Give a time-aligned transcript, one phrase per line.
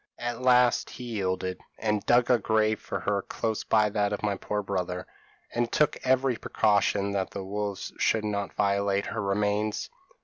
[0.17, 4.35] At last he yielded, and dug a grave for her close by that of my
[4.35, 5.05] poor brother,
[5.53, 9.91] and took every precaution that the wolves should not violate her remains.